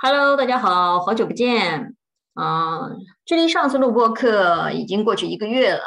[0.00, 1.96] Hello，大家好，好久不见
[2.34, 2.88] 啊！
[3.24, 5.82] 距离上次录播课已经过去一个月了。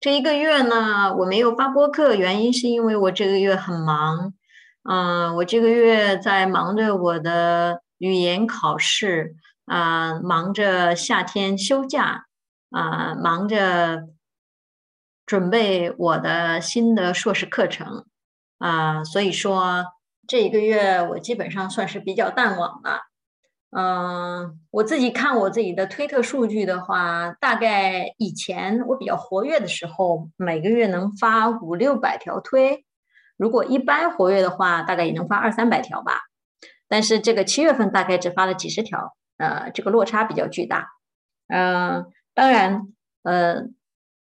[0.00, 4.34] 这一个月呢，我没有发播课，原因是因为我这个月很忙。
[4.82, 12.26] 嗯，我这个月在忙着我的语言考试啊，忙着夏天休假
[12.70, 14.08] 啊，忙着
[15.24, 18.04] 准备我的新的硕士课程
[18.58, 19.84] 啊，所以说
[20.26, 23.02] 这一个月我基本上算是比较淡忘了。
[23.76, 32.84] 嗯，我自己看我自己的推特数据的话，大概以前我比较活跃的时候，每个月能发五六百条推；
[33.36, 36.20] 如果一般活跃的话，大概也能发二三百条吧。
[36.86, 40.90] 但是这个七月份大概只发了几十条，呃，这个落差比较巨大。
[41.48, 43.64] 嗯，当然，呃，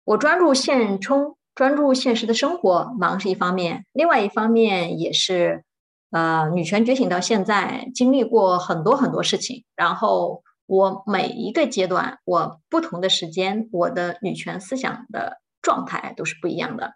[0.06, 5.66] 我专注现充，专注现实的生活，忙是一方面，另外一方面也是。
[6.14, 9.66] 呃，女权觉醒到现在，经历过很多很多事情。
[9.76, 16.94] 然后我每一个阶段，我不同的时间，我的女权思想的状态都是不一样的。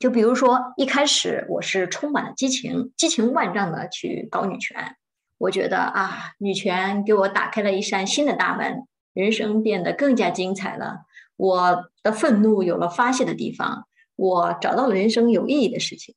[0.00, 4.96] 就比如说，一开始我是充满了激情，激情万丈的去搞女权。
[5.38, 11.02] 我觉得啊，女权给我打开了一扇新的大门，人生变得更加精彩了。
[11.36, 16.16] 我的愤怒有了发泄的地方，我找到了人生有意义的事情。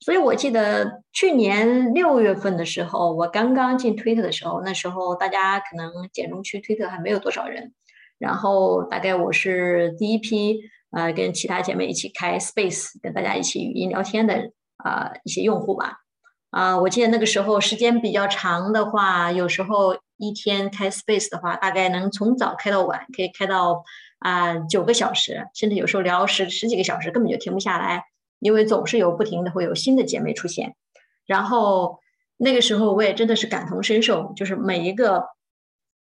[0.00, 7.72] 所以我记得去年六月份的时候，我刚刚进推特的时候，那时候大家可能简中区推特还没有多少人，
[8.18, 10.60] 然后大概我是第一批
[10.92, 15.98] 呃跟其他姐妹一起开 Space 跟大家一起语音聊天的啊一些用户吧。
[16.50, 23.82] 啊，我记得那个时候时间比较长的话，有时候一天开 Space 的话，大概能从早开到晚，可以开到
[24.20, 28.04] 啊九个小时，甚至有时候聊十十几个小时，根本就停不下来。
[28.38, 30.76] 因为总是有不停的会有新的姐妹出现，
[31.26, 31.98] 然后
[32.36, 35.24] 那个时候我也真的是感同身受，就是每一个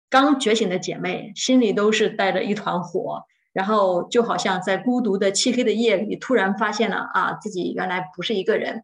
[0.09, 8.83] 刚觉醒的姐妹心里都是带着一团火，然后就好像在孤独的漆黑的夜里突然发现了啊自己原来不是一个人，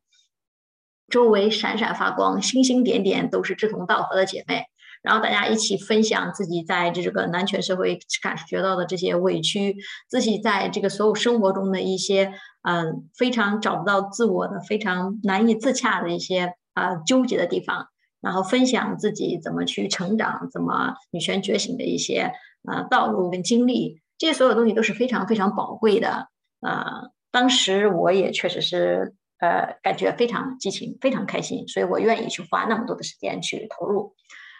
[1.07, 4.65] 周围闪闪发光，星星点点都是志同道合的姐妹。
[5.01, 9.77] 然后大家一起分享自己在这个男权社会感觉到的这些委屈，
[10.07, 12.33] 自己在这个所有生活中的一些
[12.63, 17.87] 嗯非常找不到自我的、非常难以自洽的一些啊纠结的地方，
[18.19, 22.33] 然后分享自己怎么去成长、怎么女权觉醒的一些
[22.69, 26.27] 呃道路跟经历，这些所有东西都是非常非常宝贵的。
[26.59, 34.13] 呃，当时我也确实是呃感觉非常激情、非常开心，所以我愿意去花那么多的时间去投入。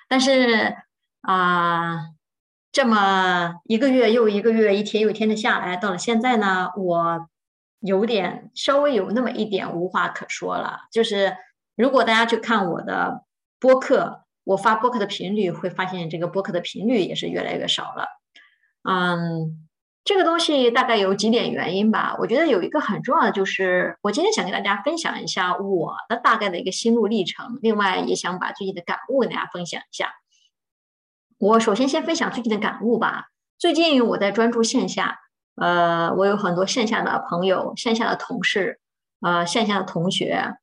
[0.10, 0.76] 但是
[1.22, 2.10] 啊，
[2.72, 7.30] 这么一个月又一个月，一天又一天的下来，到了现在呢，我
[7.80, 10.82] 有点稍微有那么一点无话可说了。
[10.92, 11.38] 就是
[11.76, 13.24] 如果大家去看我的
[13.60, 18.08] 播客，我发播客的频率，会发现这个播客的频率也是越来越少了。
[18.84, 19.69] 嗯，
[20.10, 22.16] 这个东西大概有几点原因吧。
[22.18, 30.16] 我觉得有一个很重要的就是，我今天想跟大家分享一下我的大概的一个心路历程，另外也想把最近的感悟跟大家分享一下。
[31.38, 33.26] 我首先先分享最近的感悟吧。
[33.60, 35.20] 最近我在专注线下，
[35.58, 38.80] 呃，我有很多线下的朋友、线下的同事、
[39.22, 40.56] 呃，线下的同学，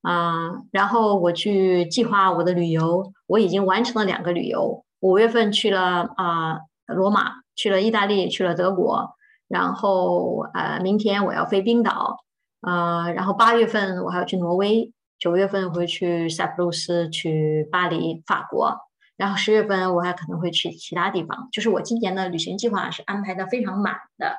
[0.00, 7.44] 啊，然后我去计划我的旅游，我已经完成了两个旅游，五月份去了啊罗马。
[7.56, 9.16] 去了意大利，去了德国，
[9.48, 12.18] 然后呃，明天我要飞冰岛，
[12.60, 18.76] 呃，然后八月份我还要去挪威，九月份会去塞浦路斯，去巴黎，法国，
[19.16, 21.48] 然后十月份我还可能会去其他地方。
[21.50, 24.36] 就是我今年的旅行计划是安排的非常满的，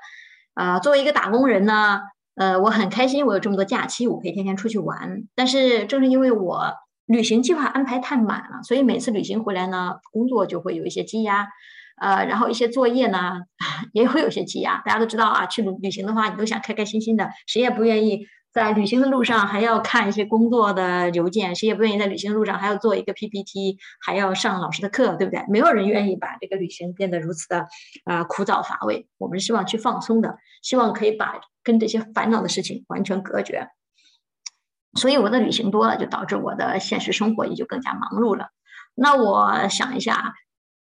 [0.54, 2.02] 呃，作为一个打工人呢，
[2.36, 5.24] 呃，我很开心，我有这么多假期，我可以天天出去玩。
[5.34, 6.72] 但是正是因为我
[7.08, 11.48] 旅行计划安排太满了，所以每次旅行回来呢，工作就会有一些积压。
[12.00, 13.42] 呃，然后一些作业呢，
[13.94, 14.82] 也会有些积压。
[14.86, 25.44] 大家都知道啊，去旅旅行的话，你都想开开心心的，谁也不愿意在旅行的路上还要看一些工作的邮件，谁也不愿意在旅行路上还要做一个 PPT，还要上老师的课，对不对？
[25.50, 27.68] 没有人愿意把这个旅行变得如此的
[28.06, 29.08] 啊枯燥乏味。
[29.18, 33.68] 我们是希望去放松的，希望可以把跟这些烦恼的事情完全隔绝。
[34.94, 38.48] 所以我的旅行多了，就导致我的现实生活也就更加忙碌了。
[38.96, 40.34] 那我想一下。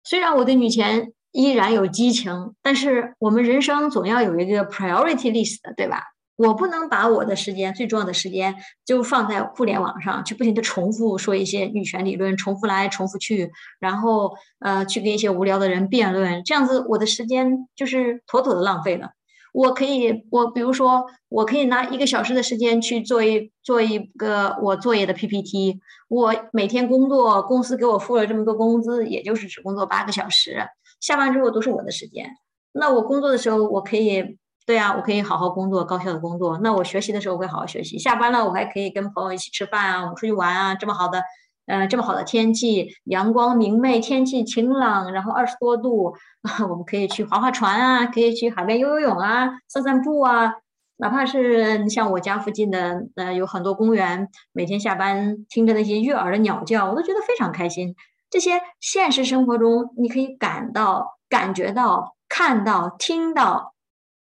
[0.09, 6.01] 虽然我对女权依然有激情，但是我们人生总要有一个 priority list 的，对吧？
[6.38, 8.56] 我不能把我的时间最重要的时间
[8.86, 13.51] 就放在互联网上去不停的重复说一些女权理论，重复来重复去，
[13.81, 19.09] 然后呃去跟一些无聊的人辩论，这样子我的时间就是妥妥的浪费了。
[19.57, 25.80] 我可以，我比如说，我可以拿一个小时的时间去做一做一个我作业的 PPT。
[26.09, 30.63] 我每天工作，公司给我付了这么多工资，也就是只工作八个小时，
[31.00, 32.30] 下班之后都是我的时间。
[32.71, 34.38] 那我工作的时候，我可以，
[34.68, 36.59] 对啊，我可以好好工作，高效的工作。
[36.59, 37.98] 那我学习的时候会好好学习。
[37.98, 41.24] 下班了，我还可以跟朋友一起吃饭啊，我们出去玩啊，这么好的。
[41.67, 46.15] 嗯，这么好的天气，阳光明媚，天气晴朗，然后二十多度，
[46.69, 50.53] 我们可以去划划船啊，可以去海边游游泳啊，散散步啊。
[50.99, 57.93] 哪怕是你像我家附近的，呃，有很多公园，每天下班听着那些悦耳的鸟叫，我都觉得非常开心。
[58.29, 63.73] 这些现实生活中你可以感到、感觉到、看到、听到、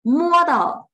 [0.02, 0.90] 摸到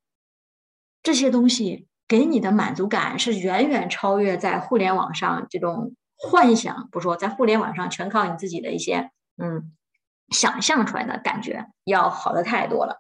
[1.03, 5.95] 这些东西，给你的满足感是远远超越在互联网上这种。
[6.17, 9.11] 幻想不说，在互联网上全靠你自己的一些
[9.43, 9.73] 嗯
[10.31, 12.99] 想象出来的感觉要好的太多了。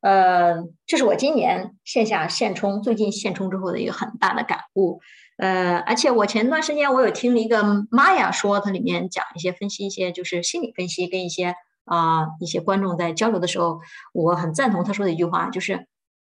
[0.00, 5.00] 呃，这是我今年线下现充最近现充之后的一个很大的感悟。
[5.38, 11.54] 呃，而且我前段时间我有听了一个玛雅说，它里面讲一些分析一些就是心理分析，跟一些
[11.84, 13.80] 啊一些观众在交流的时候，
[14.12, 15.86] 我很赞同他说的一句话，就是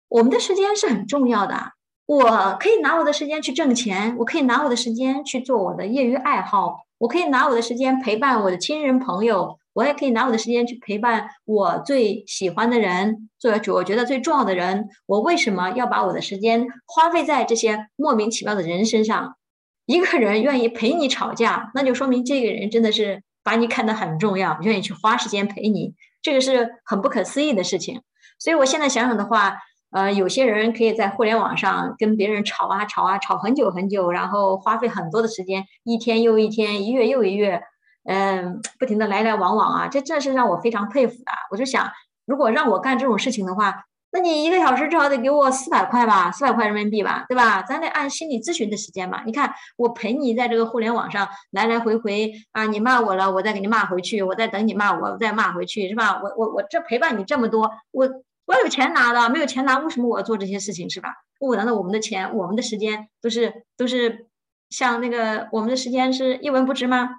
[0.07, 1.71] 我们的时间是很重要的。
[2.05, 14.89] 我可以拿我的时间去挣钱，我可以拿我的时间去做我的业余爱好，我可以拿我的时间陪伴我的亲人朋友，我也可以拿我的时间去陪伴我最喜欢的人，做我觉得最重要的人。
[15.05, 19.37] 我为什么要把我的时间花费在这些莫名其妙的人身上？
[19.85, 28.01] 一个人愿意陪你吵架，那就说明这个人真的是把你看得很重要，愿意去花时间陪你，这个是很不可思议的事情。
[28.37, 29.55] 所以我现在想想的话。
[29.93, 37.61] 呃，有些人可以在互联网上跟别人吵啊吵啊吵很久很久，然后花费很多的时间，一天又一天，一月又一月，
[38.05, 41.31] 嗯，不停的来来往往啊，这这是让我非常佩服的。
[41.51, 41.91] 我就想，
[42.25, 47.61] 如果让我干这种事情的话，那你一个小时至少得给我四百块吧，四百块人民币吧，对吧？
[47.61, 49.21] 咱得按心理咨询的时间嘛。
[49.27, 56.19] 你看，我陪你在这个互联网上来来回回啊，你骂我了，我再给你骂回去，我再等你骂我，我再骂回去，是吧？
[56.23, 58.09] 我我我这陪伴你这么多，我。
[58.45, 61.09] 我有钱拿的，没有钱拿，为什么我要做这些事情，是吧？
[61.39, 64.27] 我难道我们的钱、我们的时间都是都是
[64.69, 67.17] 像那个我们的时间是一文不值吗？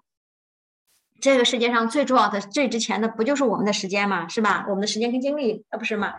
[1.21, 4.29] 这个世界上最重要的、最值钱的，不就是我们的时间吗？
[4.29, 4.67] 是吧？
[4.69, 6.13] 我们的时间跟精力，那不是吗？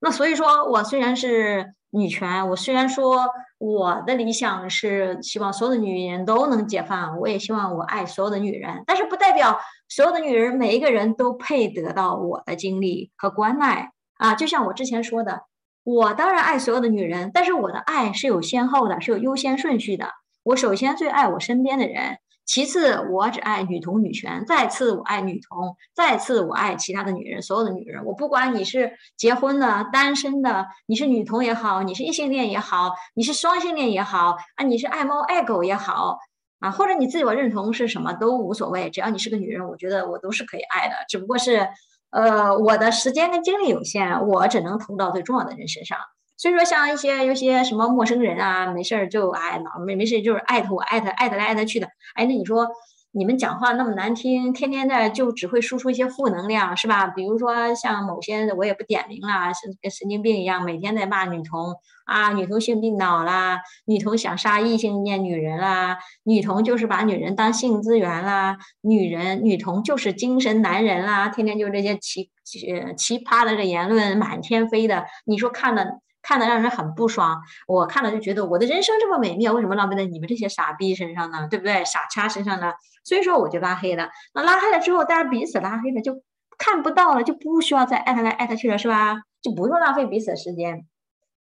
[0.00, 13.92] 那所以说我虽然是女权，我虽然说我的理想是希望所有的女人都能解放，我也希望我爱所有的女人，但是不代表所有的女人每一个人都配得到我的精力和关爱。
[14.20, 15.44] 啊，就像我之前说的，
[15.82, 20.10] 我当然爱所有的女人，但是我的爱是有先后的，是有优先顺序的。
[20.42, 28.04] 我首先最爱我身边的人，其次我只爱女同女权，再次我爱女同，再次我爱其他的女人，所有的女人。
[28.04, 36.18] 我不管你是结婚的、单身的，你是女同也好，你是异性恋也好，你是双性恋也好，啊，你是爱猫爱狗也好，
[36.58, 41.66] 啊，或者你自我认同是什么都无所谓，只要你是个女人，我觉得我都是可以爱的，只不过是。
[42.10, 45.98] 呃，我的时间跟精力有限，我只能投到最重要的人身上。
[46.36, 51.86] 所以说，像一些有些什么陌生人啊，没事儿就哎，老没没事就是艾特我，艾特艾特来艾特去的。
[52.14, 52.66] 哎，那你说
[53.12, 57.08] 你们讲话那么难听，天天的就只会输出一些负能量，是吧？
[57.08, 61.74] 比如说像某些我也不点名了，是跟神经病一样，每天在骂女同
[62.04, 72.60] 啊，女同性病脑啦，女同想杀异性恋女人啦，女同就是把女人当性资源啦，女人女同就是精神男人啦，天天就这些奇奇
[72.96, 75.84] 奇葩的这言论满天飞的，你说看了。
[76.22, 81.48] 看的让人很不爽，我看了就觉得我的人生这么美妙，为什么浪费在你们这些傻逼身上呢？
[81.50, 81.82] 对不对？
[81.86, 82.74] 傻叉身上呢？
[83.04, 84.08] 所以说我就拉黑了。
[84.34, 86.22] 那拉黑了之后，大家彼此拉黑了，就
[86.58, 89.22] 看不到了，就不需要再艾特来艾特去了，是吧？
[89.42, 90.86] 就不用浪费彼此的时间。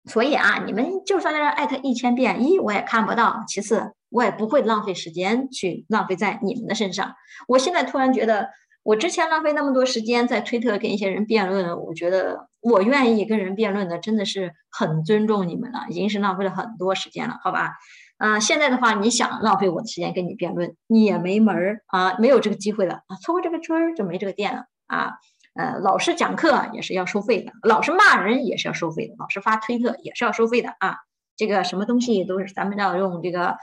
[0.05, 7.15] 所以啊，你们就算在这艾特一千遍，一我也看不到，其次我也不会浪费时间去浪费在你们的身上。
[7.49, 8.51] 我现在突然觉得。
[8.87, 17.73] 我之前浪费那么多时间在推特跟一些人辩论，我觉得我愿意跟人辩论的，真的是很尊重你们了，已经是浪费了很多时间了，好吧？
[18.19, 25.13] 啊，现在的话，你想浪费我的时间跟你辩论，你也没门儿啊，没有这个机会了啊，错过这个村儿就没这个店了啊。
[25.55, 30.97] 呃，老师讲课也是要收费的，老师骂人也是要收费的，老师发推特也是要收费的啊。
[31.37, 33.57] 这个什么东西都是咱们要用这个。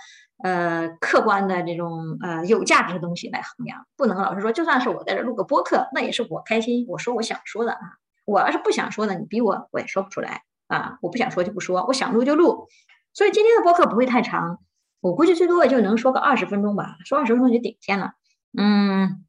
[0.43, 7.79] 呃，客观的这种呃有价值的东西来衡量，不能老是说，就算是我在这录个播客，那也是我开心，我说我想说的啊。
[8.25, 10.97] 我要是不想说的，你逼我，我也说不出来啊。
[11.01, 12.67] 我不想说就不说，我想录就录。
[13.13, 14.59] 所以今天的播客不会太长，
[15.01, 18.13] 我估计最多也就能说个二十分钟吧，说二十分钟就顶天了。
[18.57, 19.23] 嗯，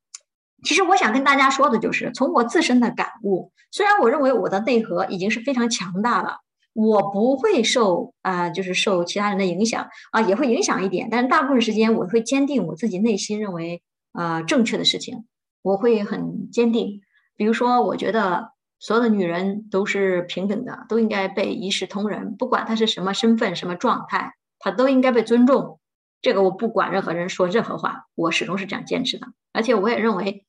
[0.62, 6.38] 其实我想跟大家说的就是，从我自身的感悟，虽然我认为我的内核已经是非常强大了，
[6.72, 15.26] 我不会受啊，就是受其他人的影响啊，也会影响一点，但是大部分时间我会坚定我自己内心认为呃正确的事情，
[15.62, 17.02] 我会很坚定。
[17.36, 18.52] 比如说，我觉得
[18.84, 25.80] 所有的女人都是平等的，都应该被一视同仁，不管她是什么身份、什么状态，她都应该被尊重。
[26.20, 30.44] 这个我不管任何人说任何话，我始终是这样坚持的，而且我也认为。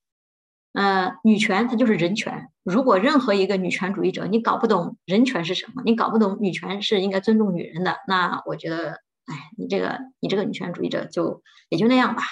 [0.74, 2.50] 呃，女权它就是人权。
[2.62, 8.90] 如果任何一个女权主义者，你搞不懂人权是什么，你搞不懂女权是应该尊重女人的，那我觉得，
[9.26, 12.24] 哎，你这个你这个女权主义者就也就那样吧。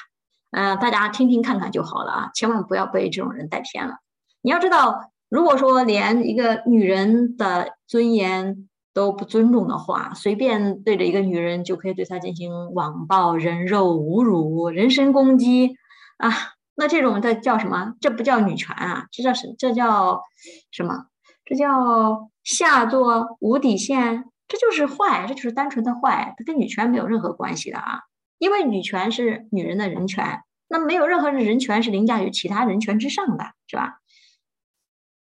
[0.51, 3.99] 嗯，大家听听看看就好了啊，千万不要被这种人带偏了。
[4.41, 15.75] 你要知道，如果说连一个女人的尊严都不尊重的话，随便对着一个女人就可以对她进行网暴、人肉、侮辱、人身攻击
[16.17, 16.29] 啊。
[16.75, 17.95] 那这种这叫什么？
[17.99, 19.55] 这不叫女权啊，这叫什？
[19.57, 20.21] 这叫
[20.69, 21.07] 什么？
[21.45, 28.01] 这叫下作无底线，这就是坏，这就是单纯的坏，它跟女权没有任何关系的啊。
[28.37, 33.95] 因为女权是女人的人权，那没有任何人权是凌驾于其他人权之上的，是吧？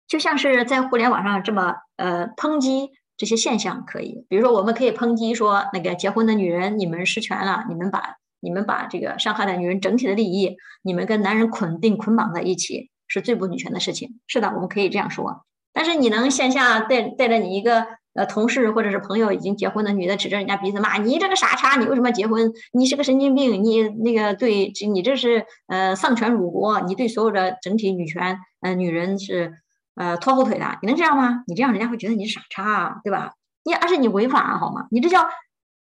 [0.08, 8.16] 就像是在互联网上这么呃抨击这些现象可以，比如说我们可以抨击说那个结婚的女人你们失权了，你们把。
[8.40, 14.20] 你们把这个伤害了女人整体的利益，你们跟男人捆定捆绑在一起，是最不女权的事情。
[14.28, 15.44] 是的，我们可以这样说。
[15.72, 22.52] 但是你能线下带带着你一个呃同事或者是朋友已经结婚的女的，指着人家鼻子骂你这个傻叉，你为什么结婚？
[22.72, 29.54] 你是个神经病，你那个对，你这是呃丧权辱国，你对所有的整体女权呃女人是
[29.96, 30.78] 呃拖后腿的。
[30.80, 31.42] 你能这样吗？
[31.48, 33.34] 你这样人家会觉得你傻叉，对吧？
[33.64, 34.86] 你而且你违法好吗？
[34.92, 35.28] 你这叫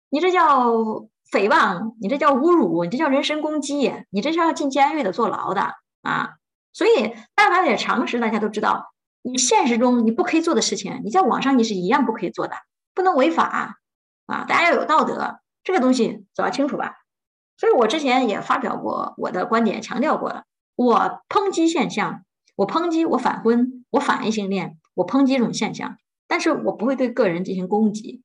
[0.08, 1.06] 你这叫。
[1.32, 6.34] 诽谤你这叫侮辱，你这叫人身攻击，你这是要进监狱的、坐牢的啊！
[6.72, 8.92] 所以，但凡有点常识，大家都知道，
[9.22, 12.54] 你现实中你不可以做的事情，你在网上你是一样不可以做的，
[12.94, 13.74] 不能违法
[14.26, 14.44] 啊！
[14.44, 16.94] 大家要有道德，这个东西走要清楚吧。
[17.56, 20.44] 所以我之前也发表过我的观点，强调过了，
[20.76, 22.22] 我抨击现象，
[22.54, 28.24] 我抨击我反婚，我反异性恋，我抨击这种现象，但是我不会对个人进行攻击，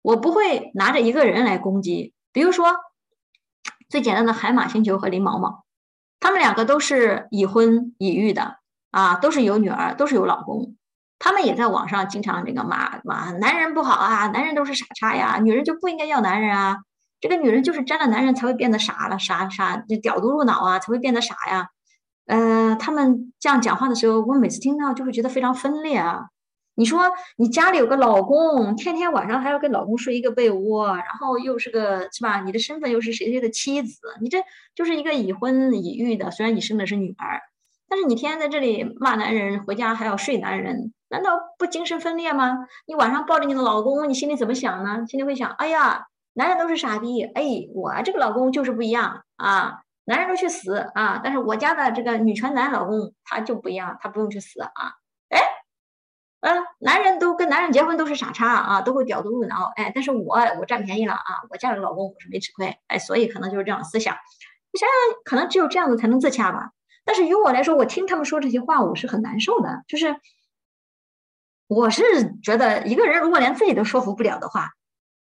[0.00, 2.14] 我不会拿着一个人来攻击。
[2.32, 2.74] 比如说，
[3.90, 5.66] 最简单的海马星球和林毛毛，
[6.20, 8.56] 他们两个都是已婚已育的
[8.92, 10.74] 啊，都是有女儿，都是有老公。
[11.18, 16.78] 他们也在网上经常这个骂骂男人不好啊，男人都是傻叉呀，女人就不应该要男人啊。
[17.20, 21.68] 这个女人就是沾了男人才会变得傻了，傻傻就屌毒入脑啊，才会变得傻呀。
[22.26, 26.26] 呃，他们这样讲话的时候，我每次听到就会觉得非常分裂啊。
[26.76, 32.40] 你说你家里有个老公，天天晚上还要跟老公睡一个被窝，然后又是个是吧？
[32.40, 34.00] 你的身份又是谁谁的妻子？
[34.20, 34.38] 你这
[34.74, 37.40] 就是一个已婚已育的，虽然你生的是女儿，
[37.88, 42.66] 但是你天天在这里骂男人，回家还要睡男人，难道不精神分裂吗？
[42.86, 45.06] 你晚上抱着你的老公，你心里怎么想呢？
[45.06, 51.20] 心里会想：哎呀，男人都是傻逼，哎，我这个老公就是不一样啊，男人都去死啊！
[51.22, 54.72] 但是我家的这个女权男老公他就不一样，他不用去死啊，
[55.30, 55.40] 哎。
[56.46, 59.72] 嗯，男人都跟男人结婚都是傻叉啊，都会屌毒入脑。
[59.76, 62.76] 哎，但是我我占便宜了啊，我嫁了老公我是没吃亏。
[62.86, 64.14] 哎，所以可能就是这样思想。
[64.70, 66.72] 你想想，可能只有这样子才能自洽吧。
[67.06, 69.84] 但是于我来说，我听他们说这些话，我是很难受的。
[69.88, 70.16] 就是
[71.66, 72.02] 我是
[72.42, 74.72] 觉得，一个人如果连自己都说服不了的话，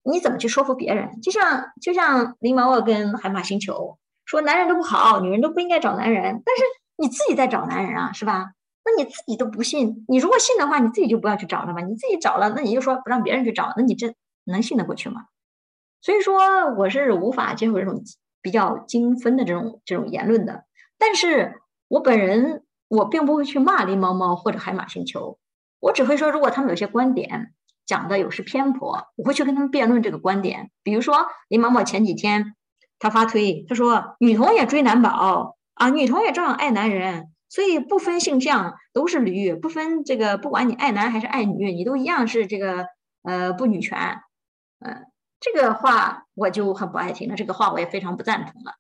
[0.03, 1.21] 你怎么去说服别人？
[1.21, 3.97] 就像就像林毛毛跟海马星球
[4.33, 6.41] 说，男人都不好，女人都不应该找男人。
[6.43, 6.63] 但是
[6.97, 8.53] 你自己在找男人啊，是吧？
[8.83, 11.81] 那你自己都不信，你如果信的话，你自己就不要去找了吧。
[11.81, 15.25] 你自己找了，那你就说不让别人去找，那你这能信得过去吗？
[16.01, 16.35] 所以说，
[16.77, 18.01] 我是无法接受这种
[18.41, 20.65] 比较精分的这种这种言论的。
[20.97, 25.37] 但是我本人，我并不会去骂林猫猫或者海马星球，
[25.79, 27.53] 我只会说，如果他们有些观点
[27.85, 30.71] 讲的有失偏颇，我会去跟他们辩论这个观点。
[30.81, 32.55] 比如说，林猫猫前几天
[33.03, 37.29] 他发推，他说女童也追男宝啊，女童也照样爱男人。
[37.49, 42.87] 所以不分性向都是驴，不分这个，不管你爱男还是爱女，你都一样是这个
[43.21, 44.21] 呃不女权，
[44.79, 45.05] 嗯，
[45.39, 48.75] 这个话我就很不爱听了，这个话我也非常不赞同了。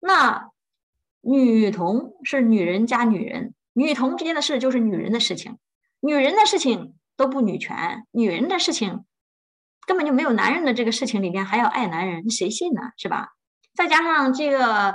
[0.00, 0.48] 那
[1.20, 5.58] 女同是女人加女人，女同之间的事就是女人的事情，
[6.00, 9.04] 女人的事情都不女权，女人的事情
[9.86, 12.80] 根本就没有男人的这个事情里面还要爱男人，谁信呢？
[12.96, 13.28] 是吧？
[13.74, 14.94] 再加上这个。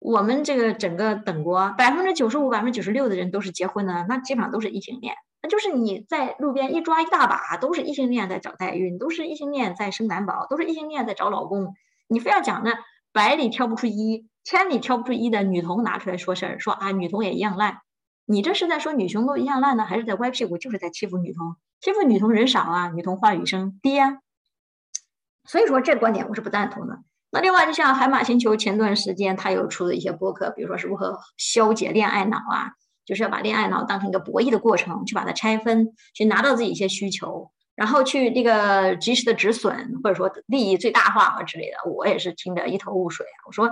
[0.00, 5.16] 我们这个整个等国百分之九十五、百分之九十六的人都是结婚的，那基本上都是异性恋。
[5.42, 11.74] 那就是你在路边一抓一大把，都是异性恋在找代孕，都是异性恋在生男宝，都是异性恋在找老公。
[12.06, 12.78] 你非要讲那
[13.12, 17.78] 百里挑不出一，千里挑不出一的女童拿出来说事儿，说啊女童也一样烂，
[18.24, 21.56] 你这是在说女雄都一样烂呢，还是在歪屁股，就是在欺负女童？
[21.80, 24.18] 欺负女童人少啊，女童话语声低啊。
[25.44, 27.00] 所以说这个观点我是不赞同的。
[27.30, 32.72] 那另外，就像海马星球前段时间他有出的一些播客，比如说是如何消解恋爱脑啊，
[33.04, 41.90] 就是要把恋爱脑当成一个博弈的过程，去把它拆分，去拿到自己一些需求，然后去那个及时的止损，或者说利益最大化啊之类的。
[41.90, 43.38] 我也是听得一头雾水啊。
[43.46, 43.70] 我说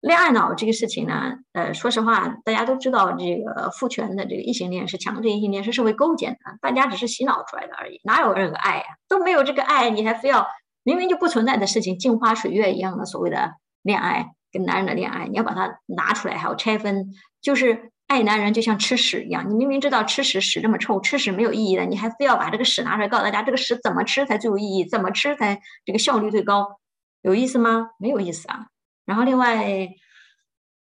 [0.00, 8.84] 恋爱脑这个事情呢，呃，说实话，大家都知道这个父权的这个异性恋是强制异性恋是社会勾结的，大家只是洗脑出来的而已，哪有任何爱呀？
[9.08, 10.46] 都没有这个爱，你还非要。
[10.86, 17.12] 明明就不存在的事情，镜花水月一样的所谓的恋爱，跟男人的恋爱，你要把它拿出来，还要拆分，
[17.42, 19.50] 就是爱男人就像吃屎一样。
[19.50, 26.78] 你明明知道吃屎屎这么臭，吃屎没有意义的，你还非要把这个屎拿出来告诉大家，这个屎怎么吃才最有意义，怎么吃才这个效率最高，
[27.20, 27.88] 有意思吗？
[27.98, 28.68] 没有意思啊。
[29.04, 29.88] 然后另外，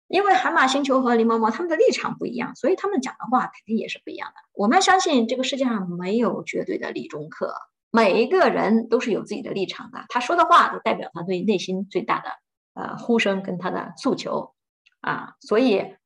[0.09, 4.37] 因为海马星球和狸猫猫他们的立场不一样，所以他们讲的话肯定也是不一样的。
[4.55, 7.55] 我们要相信这个世界上没有绝对的理中客。
[7.91, 12.31] 每一个人都是有自己的立场的，他说的话都代表他对内心最大的
[12.75, 14.55] 呃呼声跟他的诉求
[15.01, 15.97] 啊，所以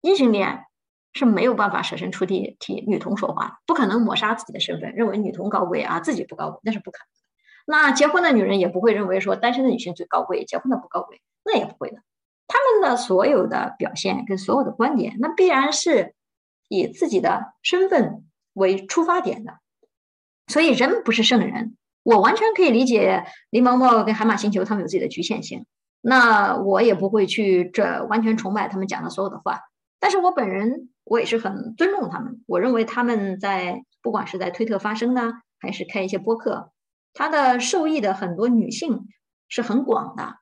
[0.00, 0.64] 异性恋
[1.12, 7.84] 是没有办法设身处地替女同说话，不可能抹杀自己的身份，认为女同高贵啊，自己不高贵，那是不可能的。
[7.86, 12.02] 那结婚的女人也不会认为说单身的女性最高贵，结婚的不高贵，那也不会的。
[12.46, 16.14] 他们的所有的表现跟所有的观点，那必然是
[16.68, 19.58] 以自己的身份为出发点的。
[20.48, 25.66] 所以人不是圣人，我完全可以理解狸猫猫跟海马星球他们有自己的局限性，
[26.00, 29.60] 那我也不会去这完全崇拜他们讲的所有的话。
[30.00, 36.72] 但是我本人我也是很尊重他们，我认为他们在不管是在推特发声呢，还是开一些播客，
[37.12, 39.06] 他的受益的很多女性
[39.48, 40.36] 是很广的，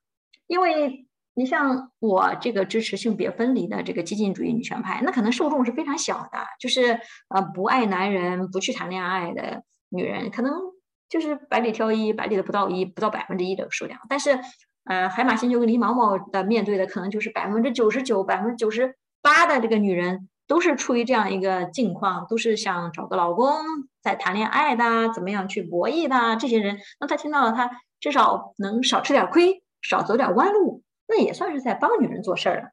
[0.47, 9.65] 因为你像我这个支持性别分离的这个激进主义女权派，那可能受众是非常小的，就是呃不爱男人、不去谈恋爱的。
[9.89, 10.61] 女人可能
[11.09, 14.01] 就是百里挑一，百里的不到一，不到百分之一的数量。
[14.09, 14.41] 但是，
[14.85, 23.57] 呃，海马星球跟狸猫猫的面对的可能就是百分之九十九、百分之九十八的这个女人都是处于这样一个境况，都是想找个老公，
[24.03, 26.79] 在谈恋爱的，怎么样去博弈的这些人。
[26.99, 27.71] 那他听到了，他
[28.01, 32.71] 至少能少吃点亏，少走点弯路，那也算是在帮女人做事儿了。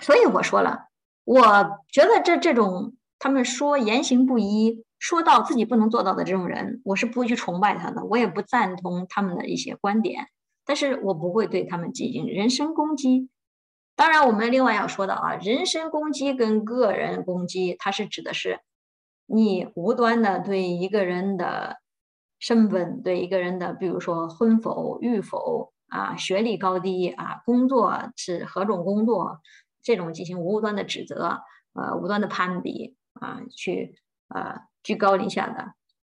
[0.00, 0.88] 所以我说了，
[1.24, 1.42] 我
[1.88, 4.84] 觉得这这种他们说言行不一。
[5.00, 10.26] 说到自己不能做到的这种人，我是不会去崇拜他的，我也不赞同他们的一些观点，
[10.66, 13.30] 但是我不会对他们进行人身攻击。
[13.96, 18.60] 当然，我们另外要说的啊，人身攻击跟个人攻击，它是指的是
[19.24, 21.78] 你无端的对一个人的
[22.38, 29.40] 身份、对一个人的，比如说婚否、育否啊、学历高低啊、工作是何种工作，
[29.82, 31.40] 这种进行无端的指责，
[31.72, 34.68] 呃，无端的攀比啊，去呃。
[34.82, 35.74] 居高临下的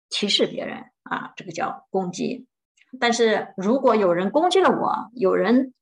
[0.09, 2.46] 歧视别人啊，这个叫攻击。
[3.01, 5.72] 但是如果有人攻击了我，有人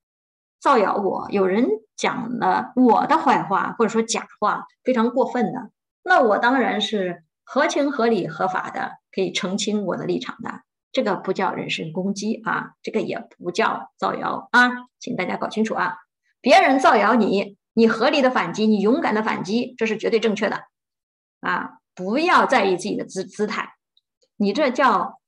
[0.60, 1.66] 造谣我，有人
[1.96, 5.70] 讲了我的坏话或者说假话，非常过分的，
[6.04, 10.62] 那我当然是合情合理合法的，可以澄清我的立场的。
[10.92, 15.96] 这个不叫人身攻击啊，这个也不叫造谣啊，请大家搞清楚啊。
[16.40, 20.64] 别人造谣你，你合理的反击，你勇敢的反击，这是绝对正确的
[21.40, 21.79] 啊。
[21.94, 23.74] 不要在意自己的姿姿态，
[24.36, 25.20] 你这叫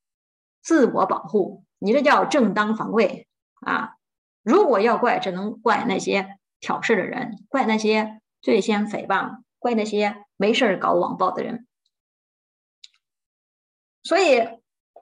[0.61, 3.27] 自我保护，你这叫正当防卫
[3.61, 3.95] 啊！
[4.41, 11.67] 如果要怪，只能怪那些挑事的人，怪那些最先诽谤，怪那些没事搞网暴的人。
[14.03, 14.47] 所以，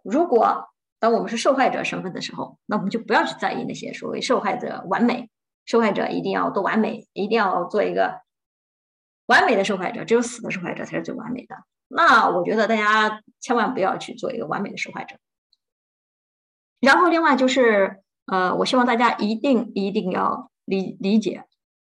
[0.04, 0.70] 如果
[1.00, 5.30] 当我们是受害者身份的时候，那我们就不要去在意那些所谓受害者完美，
[5.66, 8.22] 受害者一定要多完美，一定要做一个。
[9.32, 11.56] 完美的受害者，只有死的受害者才是最完美的。
[11.88, 15.16] 那我觉得大家千万不要去做一个完美的受害者。
[16.82, 21.46] 然后另外就是，呃，我希望大家一定一定要理理解，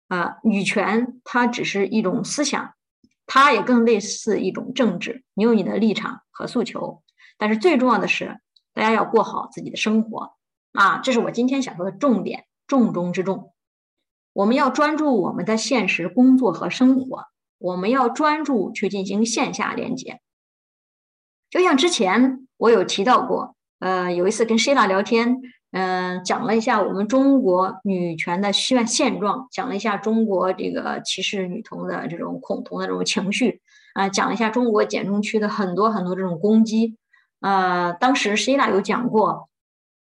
[0.08, 2.74] 啊，女权它只是一种思想，
[3.24, 5.22] 它也更类似一种政治。
[5.34, 7.04] 你有你的立场和诉求，
[7.36, 8.40] 但是最重要的是，
[8.74, 10.34] 大家要过好自己的生活
[10.72, 13.52] 啊，这是我今天想说的重点，重中之重。
[14.38, 17.24] 我们要专注我们的现实工作和生活，
[17.58, 20.20] 我们要专注去进行线下连接。
[21.50, 25.40] 就像之前我有提到过，呃，有一次跟 Shila 聊天，
[25.72, 33.60] 嗯，讲了一下我们中国女权的现现状，讲了一下中国这个歧视女童的这种恐同的这种情绪，
[33.94, 36.96] 啊，讲了一下中国简中区的很多很多这种攻击，
[37.40, 39.48] 呃，当时 Shila 有讲过。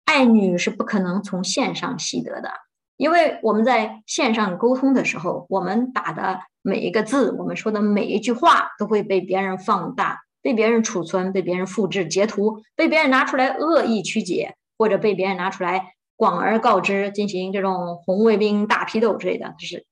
[0.03, 2.51] 爱女是不可能从线上习得的，
[3.00, 19.86] 因为我们在线上沟通的时候，我们打的每一个字，我们说的每一句话，都会被别人放大，被别人储存，被别人复制截图，被别人拿出来恶意曲解，或者被别人拿出来广而告之，进行这种红卫兵大批斗之类的，就是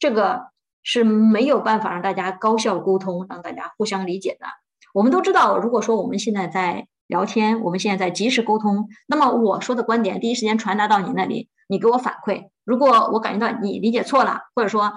[0.00, 0.48] 这个
[0.82, 4.46] 是没有办法让大家高效沟通，让大家互相理解的。
[4.92, 12.50] 我们都知道，如果说我们现在在聊天，我们现在在及时沟通，那么我说的观点第一时间传达到你那里，你给我反馈。
[12.64, 14.92] 如果我感觉到你理解错了，或者说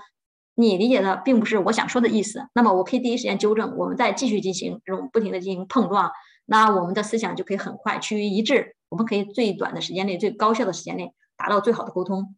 [0.56, 6.12] 你理解的并不是我想说的意思，那么我可以第一时间纠正，我们再继续进行这种不停的进行碰撞，
[6.46, 12.36] 那我们的思想就可以很快趋于一致，我们可以最短的时间内、最高效的时间内达到最好的沟通。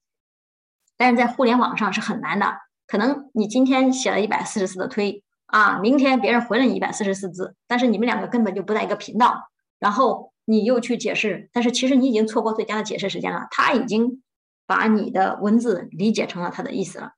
[0.98, 5.24] 但是在互联网上是很难的，可能你今天写了一百四十四的推。
[5.48, 9.38] 啊，明天别人回了你一百四十四字，但是你们两个根本就不在一个频道，
[9.80, 14.24] 然后你又去解释，但是其实你已经错过最佳的解释时间了，他已经
[14.66, 17.12] 把你的文字理解成了他的意思了。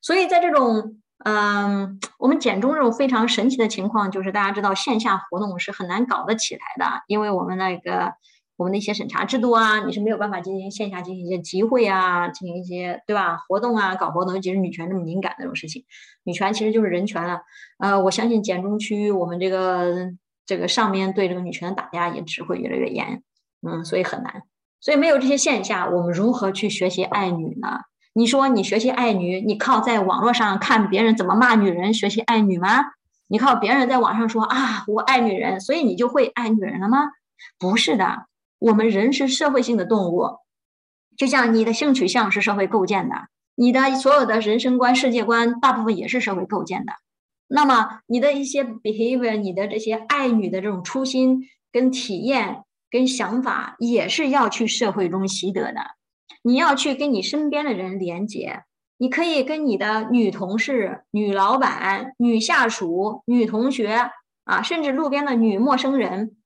[0.00, 8.12] 所以在这种嗯，我们简中这种非常神奇的情况，就是大家知道线下活动是很难搞得起来的，因为我们那个。
[8.58, 15.84] 我们的一些审查制度啊，你是没有办法进行线下进行一些集会啊，进行一些对吧活动啊，搞活动，尤其是女权这么敏感的这种事情，
[16.22, 17.40] 女权其实就是人权了。
[17.78, 20.12] 呃，我相信简中区域我们这个
[20.46, 23.24] 这个上面对这个女权的打压也只会越来越严，
[23.66, 24.42] 嗯，所以很难。
[24.82, 27.80] 所以没有这些线下，我们如何去学习爱女呢？
[28.12, 32.84] 你说你学习爱女，你靠在网络上看别人怎么骂女人学习爱女吗？
[33.28, 37.12] 你靠别人在网上说啊我爱女人，所以你就会爱女人了吗？
[37.58, 38.26] 不是的。
[38.58, 40.38] 我们人是社会性的动物，
[41.16, 43.14] 就像你的性取向是社会构建的，
[43.54, 46.92] 你的所有的人生观、世界观大部分也是社会构建的。
[47.48, 52.62] 那么你的一些 behavior，你的这些爱女的这种初心、跟体验、
[52.92, 55.80] 跟想法，也是要去社会中习得的。
[56.42, 58.64] 你要去跟你身边的人连接，
[58.98, 64.10] 你可以跟你的女同事、女老板、女下属、女同学
[64.44, 66.36] 啊，甚至路边的女陌生人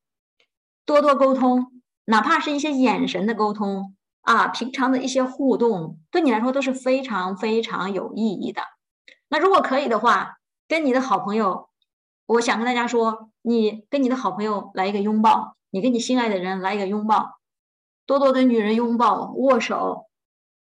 [0.84, 1.82] 多多沟通。
[2.04, 8.62] 哪怕是一些眼神的沟通啊，平常的一些互动，对你来说都是非常非常有意义的。
[9.28, 10.36] 那如果可以的话，
[10.68, 11.68] 跟你的好朋友，
[12.26, 17.38] 我想跟大家说，你跟你的好朋友来一个拥抱，你跟你心爱的人来一个拥抱，
[18.06, 20.06] 多多跟女人拥抱、握手，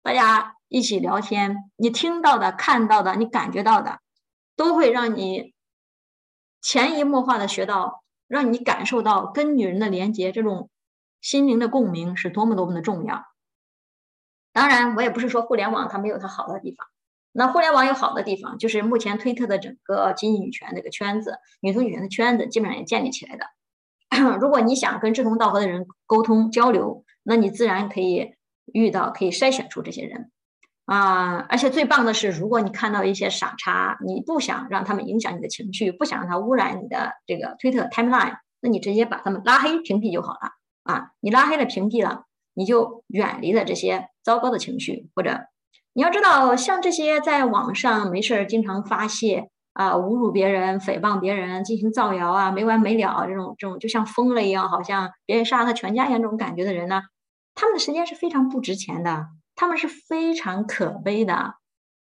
[0.02, 4.00] 大家一起聊天，你听到的、看到的、你感觉到的，
[4.56, 5.52] 都会让你
[6.62, 10.70] 潜移默化的学到，让你感受到跟女人的连接这种。
[11.20, 13.26] 心灵的共鸣是多么多么的重要。
[14.52, 16.88] 当然，我也不是说互联网它没有它好的地方。
[17.30, 23.44] 那互联网有好的地方，就是目前推特的整个经济女权这个圈子、女同女权的圈子，基本上也建立起来的。
[24.40, 28.34] 如果你想跟志同道合的人沟通交流，那你自然可以
[28.72, 30.30] 遇到、可以筛选出这些人
[30.84, 31.46] 啊。
[31.48, 40.50] 而且最棒的是，如果你看到一些傻叉，你不想让他们影响你的情绪，不想让他污染你的这个推特 timeline，那你直接把他们拉黑屏蔽就好了。
[40.82, 45.08] 啊，你拉黑了、屏蔽了，你就远离了这些糟糕的情绪。
[45.14, 45.46] 或者，
[45.94, 57.02] 你要知道，像这些在网上没事儿经常发泄啊、侮辱别人、诽谤别人、进行造谣啊、没完没了这种这种，就像疯了一样，好像别人杀了他全家一样这种感觉的人呢，
[57.54, 61.54] 他们的时间是非常不值钱的，他们是非常可悲的。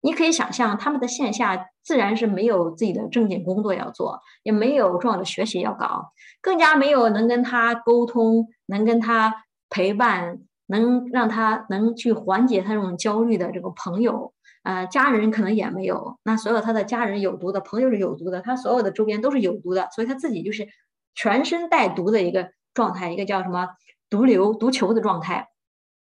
[0.02, 14.32] 你可以想象，他们的线下自然是没有自己的正经工作要做，也没有重要的学习要搞，更加没有能跟他沟通、能跟他陪伴、能让他能去缓解他这种焦虑的这个朋友。
[14.62, 16.18] 呃，家人可能也没有。
[16.22, 20.68] 那所有他的家人有毒的，朋友是有毒的，他所有的周边都是有毒的，所以他自己就是
[21.14, 23.68] 全身带毒的一个状态，一个叫什么
[24.10, 25.48] 毒瘤、毒球的状态。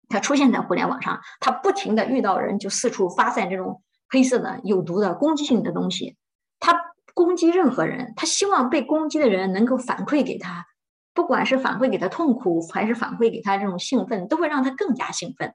[0.09, 6.17] 他出现在互联网上，他不停的遇到人就四处发散这种黑色的、有毒的、攻击性的东西。
[6.61, 6.77] 他
[7.13, 10.65] 攻击任何人，他希望被攻击的人能够反馈给他，
[11.13, 15.53] 不管是反馈给他痛苦，还是反馈给他这种兴奋，都会让他更加兴奋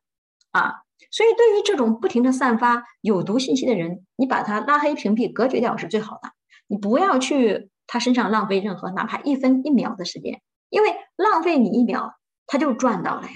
[0.51, 0.81] 啊。
[1.11, 6.29] 所以，对于这种不停的散发有毒信息的人，你把他拉黑、屏蔽、隔绝掉是最好的。
[6.67, 12.13] 你不要去他身上浪费任何哪怕一分一秒的时间，因为浪费你一秒，
[12.47, 13.33] 他就赚到了呀。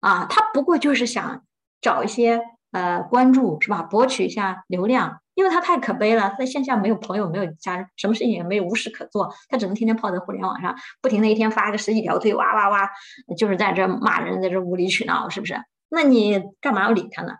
[0.00, 1.44] 啊，他不过就是想
[1.80, 3.82] 找一些呃关注，是吧？
[3.82, 12.90] 博取一下流量，因为他太可悲了，在线下没有朋友，没有家人，什么事情也没有，无事可做，他只能天天泡在互联网上，不停的一天发个十几条推，哇哇哇，
[13.38, 15.54] 就是在这骂人，在这无理取闹，是不是？
[15.94, 17.34] 那你干嘛要理他呢？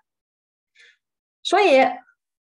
[1.43, 1.81] 所以，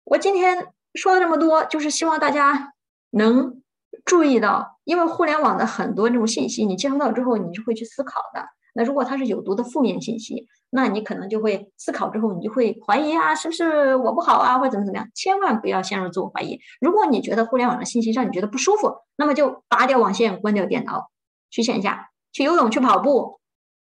[0.04, 2.74] 我今天说了这么多，就是希望大家
[3.10, 3.62] 能
[4.04, 8.46] 注意到，因为互联网的很多这种信息，你接收到之后，你是会去思考的。
[8.74, 15.08] 那如果它是有毒的负面信息，那你可能就会思考之后，你就会怀疑啊，是不是我不好啊，或者怎么怎么样？
[15.14, 16.60] 千万不要陷入自我怀疑。
[16.78, 21.10] 如果你觉得互联网的信息让你觉得不舒服，那么就拔掉网线，关掉电脑，
[21.50, 23.40] 去线下，去游泳，去跑步，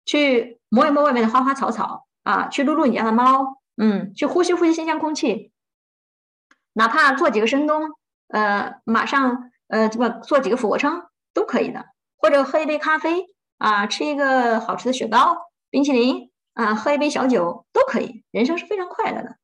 [0.05, 5.51] 去摸一摸外面的花花草草啊，去撸撸你家的猫，嗯，去呼吸呼吸新鲜空气，
[6.73, 7.91] 哪怕做几个深蹲，
[8.29, 11.85] 呃，马上呃，这么做几个俯卧撑都可以的，
[12.17, 13.27] 或者喝一杯咖啡
[13.59, 15.37] 啊，吃一个好吃的雪糕、
[15.69, 18.23] 冰淇淋啊，喝一杯小酒都可以。
[18.31, 19.37] 人生是非常快乐的，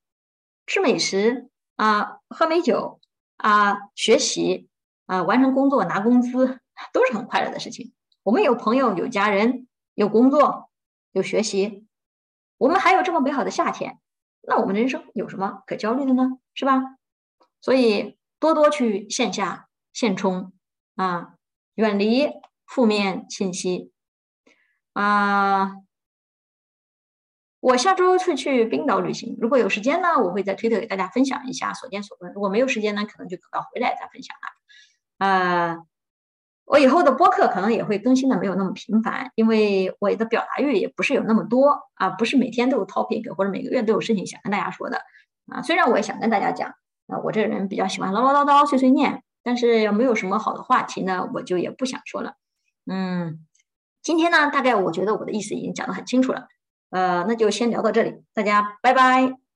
[0.65, 2.99] 吃美食啊，喝美酒
[3.37, 4.69] 啊，学习
[5.05, 6.59] 啊，完成工作拿工资
[6.91, 7.93] 都是很快乐的事情。
[8.23, 10.69] 我们有朋友，有家人，有工作，
[11.11, 11.85] 有学习，
[12.61, 13.97] 我们还有这么美好的夏天，
[14.43, 16.37] 那我们人生有什么可焦虑的呢？
[16.53, 16.79] 是吧？
[17.59, 20.53] 所以多多去线下现充
[20.95, 21.33] 啊，
[21.73, 22.29] 远离
[22.67, 23.91] 负面信息
[24.93, 25.71] 啊。
[27.61, 35.25] 我下周会去冰岛旅行，如果有时间呢，我会在推特给大家分享一下所见所闻；如果没有时间呢，可能就等到回来再分享了。
[35.25, 35.90] 呃。
[36.65, 45.01] 我以后的播客可能也会更新的没有那么频繁，因为我的表达欲也不是有那么多啊，不是每天都有 topic 或者每个月都有事情想跟大家说的
[45.47, 45.61] 啊。
[45.61, 46.69] 虽然我也想跟大家讲
[47.07, 52.35] 啊，我这个人比较喜欢唠唠叨叨、碎碎念，但是要没有什么好的话题呢，我就也不想说了。
[52.89, 53.45] 嗯，
[54.01, 56.47] 今天呢，大概我觉得我的意思已经讲得很清楚了，
[56.91, 59.50] 呃，那就先聊到这里，大家拜拜。